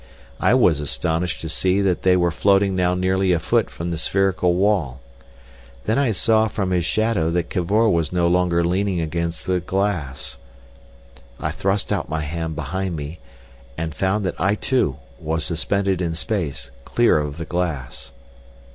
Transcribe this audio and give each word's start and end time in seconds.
I 0.39 0.55
was 0.55 0.79
astonished 0.79 1.41
to 1.41 1.47
see 1.49 1.79
that 1.79 2.01
they 2.01 2.17
were 2.17 2.31
floating 2.31 2.75
now 2.75 2.95
nearly 2.95 3.33
a 3.33 3.39
foot 3.39 3.69
from 3.69 3.91
the 3.91 3.99
spherical 3.99 4.55
wall. 4.55 4.99
Then 5.85 5.99
I 5.99 6.11
saw 6.11 6.47
from 6.47 6.71
his 6.71 6.85
shadow 6.85 7.29
that 7.29 7.51
Cavor 7.51 7.87
was 7.87 8.11
no 8.11 8.27
longer 8.27 8.63
leaning 8.63 8.99
against 8.99 9.45
the 9.45 9.59
glass. 9.59 10.39
I 11.39 11.51
thrust 11.51 11.93
out 11.93 12.09
my 12.09 12.21
hand 12.21 12.55
behind 12.55 12.95
me, 12.95 13.19
and 13.77 13.93
found 13.93 14.25
that 14.25 14.41
I 14.41 14.55
too 14.55 14.97
was 15.19 15.43
suspended 15.43 16.01
in 16.01 16.15
space, 16.15 16.71
clear 16.83 17.19
of 17.19 17.37
the 17.37 17.45
glass. 17.45 18.11